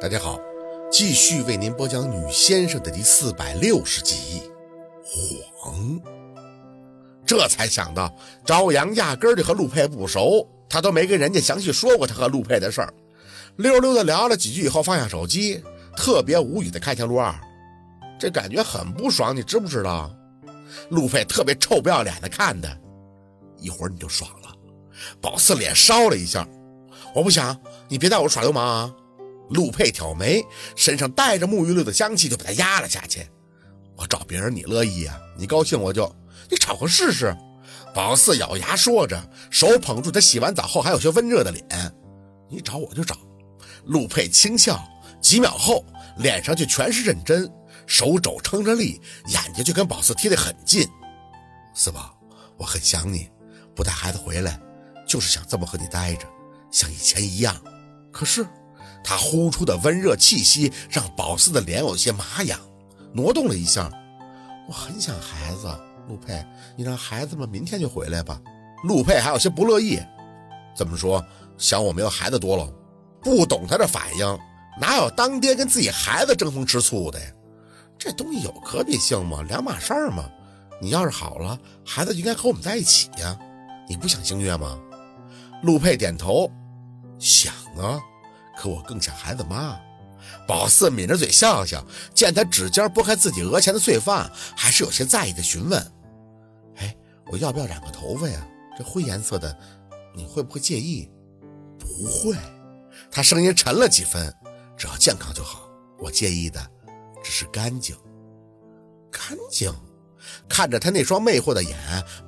[0.00, 0.38] 大家好，
[0.92, 4.44] 继续为您播讲《女先生》的第四百六十集。
[5.56, 6.00] 谎，
[7.26, 8.14] 这才想到
[8.46, 12.94] 朝阳压根儿就和陆佩不熟，他都没跟人家详细说过他和陆佩的事儿。
[13.56, 15.60] 溜溜的聊了几句以后，放下手机，
[15.96, 17.34] 特别无语的看向陆二，
[18.20, 20.14] 这感觉很不爽，你知不知道？
[20.90, 22.68] 陆佩特别臭不要脸的看他，
[23.56, 24.54] 一会儿你就爽了。
[25.20, 26.46] 宝四脸烧了一下，
[27.16, 28.94] 我不想，你别带我耍流氓啊！
[29.50, 30.44] 陆佩挑眉，
[30.76, 33.26] 身上带着沐浴露的香气，就把他压了下去。
[33.96, 35.18] 我找别人你乐意啊？
[35.36, 36.14] 你高兴我就，
[36.50, 37.36] 你找个试试。
[37.94, 39.20] 宝四咬牙说着，
[39.50, 41.64] 手捧住他洗完澡后还有些温热的脸。
[42.50, 43.16] 你找我就找。
[43.86, 44.86] 陆佩轻笑，
[45.20, 45.84] 几秒后
[46.18, 47.50] 脸上就全是认真，
[47.86, 50.86] 手肘撑着力，眼睛就跟宝四贴得很近。
[51.74, 52.16] 四宝，
[52.56, 53.28] 我很想你，
[53.74, 54.60] 不带孩子回来，
[55.06, 56.26] 就是想这么和你待着，
[56.70, 57.56] 像以前一样。
[58.12, 58.46] 可是。
[59.02, 62.58] 他呼出的温热气息让宝四的脸有些麻痒，
[63.12, 63.90] 挪动了一下。
[64.68, 65.68] 我很想孩子，
[66.08, 66.44] 陆佩，
[66.76, 68.40] 你让孩子们明天就回来吧。
[68.84, 69.98] 陆佩还有些不乐意，
[70.76, 71.24] 怎么说？
[71.56, 72.72] 想我没有孩子多了？
[73.22, 74.38] 不懂他的反应，
[74.80, 77.26] 哪有当爹跟自己孩子争风吃醋的呀？
[77.98, 79.42] 这东西有可比性吗？
[79.48, 80.28] 两码事儿吗？
[80.80, 83.36] 你要是好了，孩子应该和我们在一起呀。
[83.88, 84.78] 你不想星月吗？
[85.62, 86.48] 陆佩点头，
[87.18, 87.98] 想啊。
[88.58, 89.78] 可我更像孩子妈，
[90.44, 95.80] 宝四抿着嘴笑笑，见他指尖拨开自己额前的碎发，还是有些在意的询问
[96.74, 96.96] ：“哎，
[97.30, 98.44] 我要不要染个头发呀？
[98.76, 99.56] 这灰颜色的，
[100.12, 101.08] 你会不会介意
[101.78, 102.36] ？”“不会。”
[103.12, 104.34] 他声音沉了几分
[104.76, 105.68] ，“只要健康就好。
[106.00, 106.60] 我介意的
[107.22, 107.96] 只是干净。
[109.12, 109.72] ”“干净？”
[110.48, 111.76] 看着他那双魅惑的眼，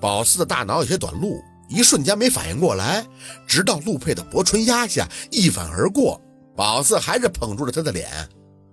[0.00, 1.42] 宝四的大脑有些短路。
[1.70, 3.06] 一瞬间没反应过来，
[3.46, 6.20] 直到陆佩的薄唇压下，一反而过。
[6.56, 8.10] 宝四还是捧住了他的脸。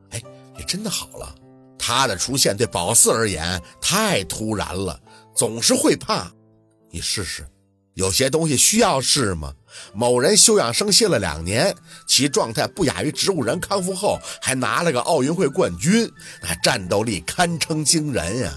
[0.09, 0.21] 哎，
[0.57, 1.33] 你真的好了。
[1.77, 4.99] 他的出现对宝四而言太突然了，
[5.33, 6.29] 总是会怕。
[6.89, 7.47] 你试试，
[7.93, 9.53] 有些东西需要试吗？
[9.93, 11.73] 某人休养生息了两年，
[12.07, 18.53] 其状态不亚于植物人康复后还拿了个奥运会冠军，那战斗力堪称惊人呀，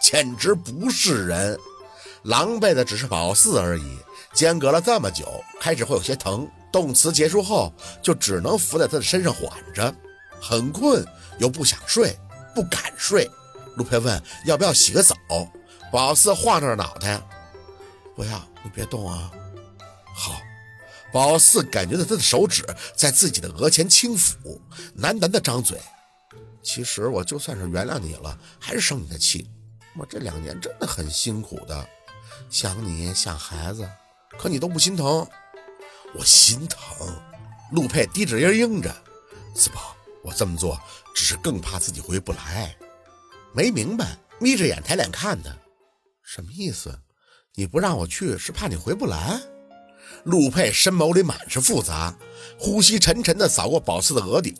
[0.00, 1.58] 简直不是人。
[2.24, 3.98] 狼狈的只是宝四而已，
[4.34, 6.48] 间隔了这么久，开始会有些疼。
[6.70, 9.94] 动词结束后，就只能伏在他的身上缓着，
[10.40, 11.04] 很困
[11.38, 12.14] 又不想睡，
[12.54, 13.28] 不敢睡。
[13.76, 15.14] 陆佩问要不要洗个澡，
[15.90, 17.22] 宝四晃着脑袋，
[18.14, 19.30] 不要，你别动啊。
[20.14, 20.40] 好，
[21.12, 24.58] 宝四感觉到他的手指在自己的额前轻抚，
[24.98, 25.80] 喃喃的张嘴。
[26.62, 29.48] 其实我就算是原谅你了，还是生你的气。
[29.96, 31.88] 我这两年真的很辛苦的。
[32.50, 33.88] 想你想孩子，
[34.38, 35.26] 可你都不心疼，
[36.14, 36.80] 我心疼。
[37.72, 38.94] 陆佩低着音应着，
[39.54, 39.94] 四宝，
[40.24, 40.80] 我这么做
[41.14, 42.74] 只是更怕自己回不来。
[43.52, 45.50] 没明白，眯着眼抬脸看他，
[46.22, 46.98] 什么意思？
[47.54, 49.40] 你不让我去是怕你回不来？
[50.24, 52.16] 陆佩深眸里满是复杂，
[52.58, 54.56] 呼吸沉沉的扫过宝四的额顶。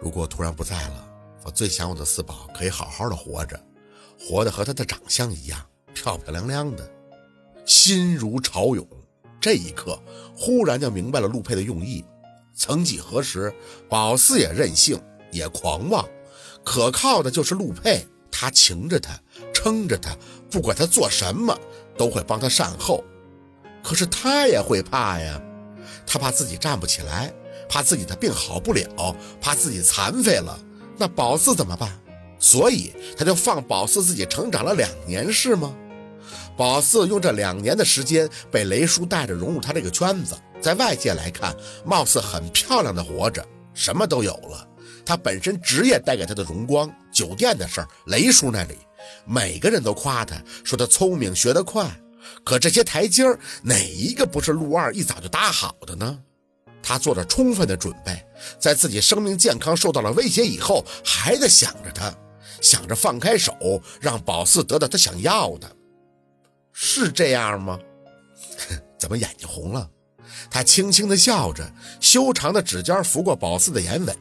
[0.00, 1.06] 如果突然不在了，
[1.44, 3.60] 我最想我的四宝可以好好的活着，
[4.18, 5.66] 活得和他的长相一样。
[6.02, 6.90] 漂漂亮亮的，
[7.66, 8.86] 心如潮涌。
[9.38, 9.98] 这一刻，
[10.34, 12.02] 忽然就明白了陆佩的用意。
[12.54, 13.52] 曾几何时，
[13.86, 14.98] 宝四也任性，
[15.30, 16.08] 也狂妄，
[16.64, 18.06] 可靠的就是陆佩。
[18.30, 19.20] 他擎着他，
[19.52, 20.16] 撑着他，
[20.50, 21.54] 不管他做什么，
[21.98, 23.04] 都会帮他善后。
[23.82, 25.38] 可是他也会怕呀，
[26.06, 27.30] 他怕自己站不起来，
[27.68, 30.58] 怕自己的病好不了，怕自己残废了。
[30.96, 32.00] 那宝四怎么办？
[32.38, 35.76] 所以他就放宝四自己成长了两年，是吗？
[36.56, 44.68] 宝四用这两年的时间被雷叔带着融入他这个圈子，在外界来看，貌似很漂亮的活着，什么都有了。
[45.04, 48.76] 他本身职业带给他的荣光，酒店的事儿，雷叔那里，
[49.24, 51.90] 每个人都夸他，说他聪明，学得快。
[52.44, 56.18] 可这些台阶儿，哪一个不是陆二一早就搭好的呢？
[56.82, 58.22] 他做着充分的准备，
[58.58, 62.12] 在自己生命健康受到了威胁以后，还在想着他。
[62.60, 63.54] 想着放开手，
[64.00, 65.70] 让宝四得到他想要的，
[66.82, 67.78] 是这样吗？
[68.98, 69.90] 怎么眼睛红了？
[70.50, 74.16] 他轻轻地笑着，修长的指尖拂过宝四的眼尾。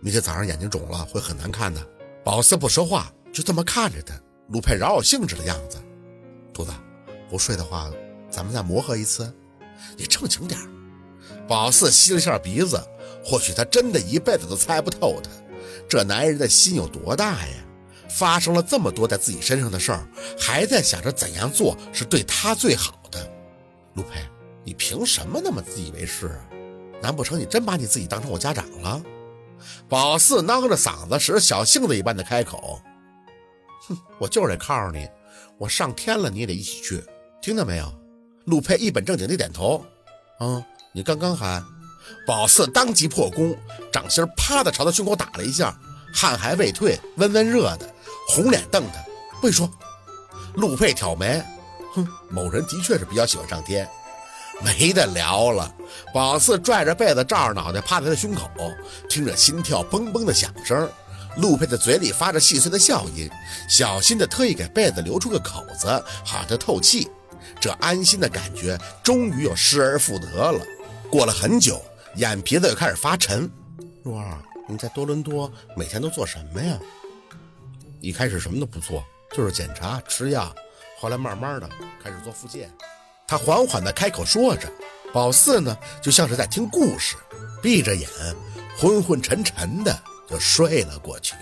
[0.00, 1.84] 明天早上眼睛肿了会很难看的。
[2.22, 4.14] 宝四不说话，就这么看着他。
[4.50, 5.76] 陆佩饶有兴致的样子。
[6.54, 6.70] 兔子，
[7.28, 7.90] 不睡的话，
[8.30, 9.34] 咱们再磨合一次。
[9.96, 10.60] 你正经点
[11.48, 12.80] 宝四吸了下鼻子，
[13.24, 15.30] 或许他真的一辈子都猜不透他。
[15.88, 17.61] 这男人的心有多大呀？
[18.14, 20.06] 发生了这么多在自己身上的事儿，
[20.38, 23.30] 还在想着怎样做是对他最好的。
[23.94, 24.20] 陆佩，
[24.64, 26.40] 你凭什么那么自以为是啊？
[27.00, 29.02] 难不成你真把你自己当成我家长了？
[29.88, 32.80] 宝四囔着嗓子，使小性子一般的开口
[33.88, 35.08] ：“哼，我就是得靠着你，
[35.58, 37.04] 我上天了，你也得一起去，
[37.40, 37.92] 听到没有？”
[38.46, 39.84] 陆佩一本正经地点头
[40.38, 41.64] ：“啊，你刚刚喊。”
[42.26, 43.56] 宝四当即破功，
[43.92, 45.78] 掌心啪的朝他胸口打了一下，
[46.12, 47.94] 汗还未退，温温热的，
[48.28, 49.02] 红脸瞪他，
[49.40, 49.70] 不许说。
[50.54, 51.42] 陆佩挑眉，
[51.94, 53.88] 哼，某人的确是比较喜欢上天。
[54.62, 55.74] 没得聊了，
[56.12, 58.48] 宝四拽着被子罩着脑袋趴在他胸口，
[59.08, 60.88] 听着心跳嘣嘣的响声。
[61.38, 63.28] 陆佩的嘴里发着细碎的笑音，
[63.68, 65.86] 小心的特意给被子留出个口子，
[66.22, 67.08] 好让他透气。
[67.58, 70.60] 这安心的感觉终于又失而复得了。
[71.10, 71.80] 过了很久，
[72.16, 73.50] 眼皮子又开始发沉。
[74.02, 74.38] 若儿，
[74.68, 76.78] 你在多伦多每天都做什么呀？
[78.02, 79.02] 一开始什么都不做，
[79.32, 80.52] 就是检查吃药，
[80.98, 81.70] 后来慢慢的
[82.02, 82.68] 开始做复健。
[83.28, 84.68] 他缓缓的开口说着，
[85.12, 87.14] 宝四呢就像是在听故事，
[87.62, 88.08] 闭着眼，
[88.76, 91.36] 昏昏沉沉的就睡了过去。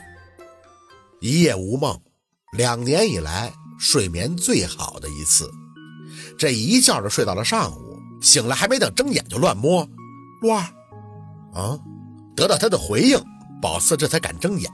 [1.23, 1.99] 一夜无梦，
[2.53, 5.51] 两年以来睡眠最好的一次。
[6.39, 9.89] 这一觉就睡到了上午，醒来还没等睁眼就乱摸。
[10.43, 10.65] 洛儿，
[11.55, 11.79] 啊，
[12.37, 13.19] 得到他的回应，
[13.63, 14.71] 宝四这才敢睁眼，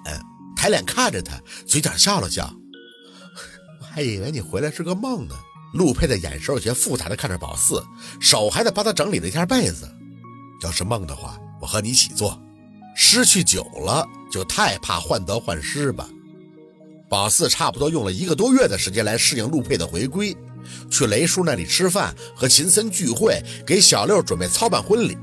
[0.66, 2.52] 抬脸看着他，嘴角笑了笑。
[3.80, 5.34] 我还以为你回来是个梦呢。
[5.74, 7.80] 陆佩的眼神有些复杂的看着宝四，
[8.20, 9.88] 手还在帮他整理了一下被子。
[10.64, 12.36] 要是梦的话，我和你一起做。
[12.96, 16.08] 失去久了，就太怕患得患失吧。
[17.08, 20.36] 宝四差不多用了一个多月的时间来适应陆佩的回归，
[20.90, 25.16] 去雷叔那里吃饭，和秦森聚会，给小六准备操办婚礼。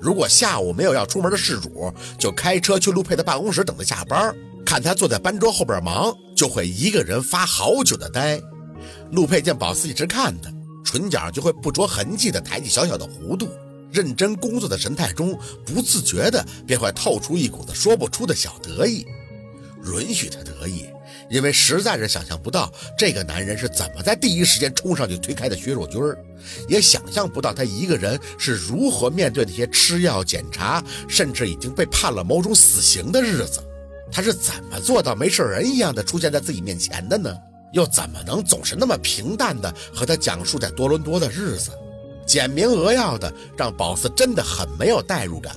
[0.00, 4.34] 如果下午没有要出门的事主，就开车去陆佩的办公室等他下班。
[4.64, 8.40] 看他坐在班桌后边忙，就会一个人发好久的呆。
[9.12, 10.50] 陆佩见宝四一直看他，
[10.84, 13.48] 唇角就会不着痕迹地抬起小小的弧度，
[13.90, 19.04] 认真工作的神态中，不自觉的便会透出一股子说不出的小得意。
[19.96, 20.84] 允许他得意，
[21.30, 26.18] 因为实在是想象不到这个男人是怎么在第一时间冲上去推开的薛若军儿，
[26.68, 33.60] 也想象不到他一个人是如何面对那些吃药检查，甚至已经被判了某种死刑的日子。
[34.12, 37.34] 他是怎么做到没事人一样的出现在自己面前的呢？
[37.72, 41.70] 又怎么能总是那么平淡的和他讲述在多伦多的日子，
[42.26, 45.54] 简明扼要的让宝四真的很没有代入感。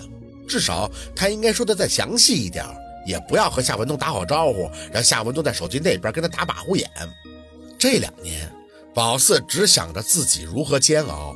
[0.48, 2.64] 至少他应该说的再详细一点，
[3.08, 6.88] 也不要和夏文东打好招呼，让夏文东在手机那边跟他打马虎眼。
[7.80, 8.52] 这两年，
[8.94, 11.34] 宝四只想着自己如何煎熬，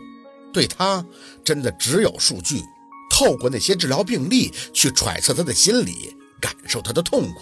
[0.54, 1.04] 对他
[1.44, 2.62] 真的只有数据，
[3.10, 7.40] 透过那些治疗病例去揣测他的心理，感受他的痛苦。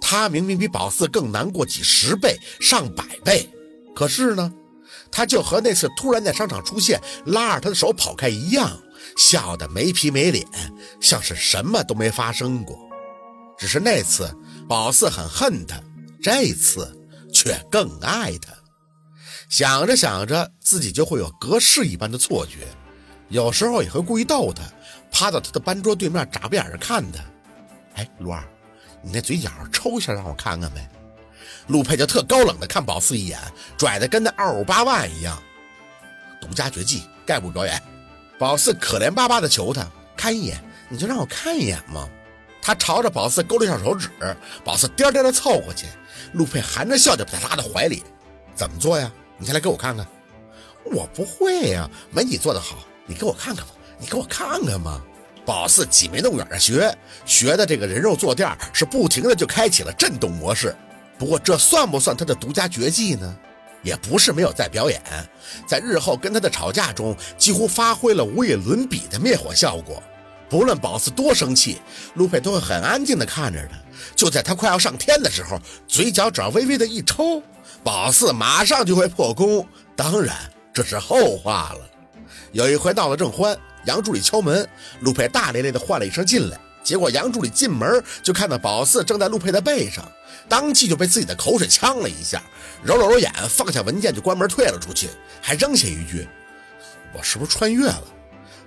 [0.00, 3.48] 他明明比宝四更难过几十倍、上百倍，
[3.94, 4.52] 可是呢，
[5.10, 8.80] 他就和那次突然在商场出现、拉着他的手跑开一样，
[9.16, 10.46] 笑得没皮没脸，
[11.00, 12.78] 像是什么都没发生过。
[13.58, 14.32] 只是那次
[14.68, 15.80] 宝四很恨他，
[16.22, 16.96] 这次
[17.32, 18.52] 却更爱他。
[19.48, 22.68] 想着想着，自己就会有隔世一般的错觉，
[23.30, 24.62] 有时候也会故意逗他，
[25.10, 27.18] 趴到他的班桌对面，眨巴眼着看他。
[27.98, 28.42] 哎，卢二。
[29.02, 30.88] 你那嘴角抽一下让我看看呗。
[31.66, 33.38] 陆佩就特高冷的看宝四一眼，
[33.76, 35.40] 拽的跟那二五八万一样。
[36.40, 37.80] 独家绝技，概不表演。
[38.38, 39.86] 宝四可怜巴巴的求他
[40.16, 42.08] 看一眼，你就让我看一眼嘛。
[42.62, 44.08] 他朝着宝四勾了一下手指，
[44.64, 45.86] 宝四颠颠的凑过去，
[46.32, 48.02] 陆佩含着笑就把他拉到怀里。
[48.54, 49.10] 怎么做呀？
[49.36, 50.06] 你先来给我看看。
[50.84, 52.78] 我不会呀，没你做的好。
[53.06, 55.02] 你给我看看吧，你给我看看嘛。
[55.48, 60.76] 宝四挤眉弄眼的学，学的这个人肉坐垫是不停的就开启了震动模式。
[61.16, 63.34] 不过这算不算他的独家绝技呢？
[63.82, 65.02] 也不是没有在表演，
[65.66, 70.02] 在日后跟他的吵架中，几乎发挥了无与伦比的灭火效果。
[70.50, 71.78] 不论宝四多生气，
[72.12, 73.78] 陆佩都会很安静的看着他。
[74.14, 77.42] 就在他快要上天的时候，嘴角只要微微的一抽，
[77.82, 79.66] 宝四马上就会破功。
[79.96, 80.36] 当然
[80.74, 81.88] 这是后话了。
[82.52, 83.58] 有一回闹得正欢。
[83.88, 84.68] 杨助理敲门，
[85.00, 86.60] 陆佩大咧咧地唤了一声进来。
[86.84, 90.04] 结果杨助理进门就看到宝四正在陆佩的背上，
[90.46, 92.42] 当即就被自己的口水呛了一下，
[92.82, 95.08] 揉了揉眼，放下文件就关门退了出去，
[95.40, 96.28] 还扔下一句
[97.16, 98.04] ：“我是不是穿越了？”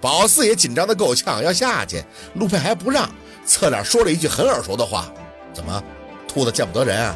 [0.01, 3.07] 宝四也紧张的够呛，要下去，陆佩还不让，
[3.45, 5.13] 侧脸说了一句很耳熟的话
[5.53, 5.83] ：“怎么，
[6.27, 7.15] 兔子见不得人啊？”